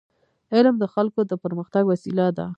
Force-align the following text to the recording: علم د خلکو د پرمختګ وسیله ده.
علم 0.53 0.75
د 0.79 0.85
خلکو 0.93 1.19
د 1.25 1.33
پرمختګ 1.43 1.83
وسیله 1.87 2.27
ده. 2.37 2.45